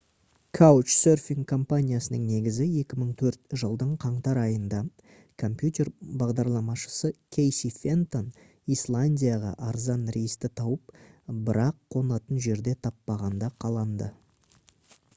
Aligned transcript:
couchsurfing 0.57 1.41
компаниясының 1.49 2.23
негізі 2.29 2.65
2004 2.77 3.59
жылдың 3.63 3.91
қаңтар 4.03 4.39
айында 4.43 4.79
компьютер 5.43 5.91
бағдарламашысы 6.23 7.11
кейси 7.37 7.71
фентон 7.75 8.25
исландияға 8.77 9.53
арзан 9.69 10.09
рейсті 10.17 10.53
тауып 10.63 10.97
бірақ 11.51 11.79
қонатын 11.99 12.41
жерде 12.49 12.75
таппағанда 12.89 13.53
қаланды 13.67 14.11